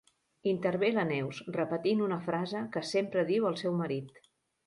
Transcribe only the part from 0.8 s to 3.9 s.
la Neus repetint una frase que sempre diu el seu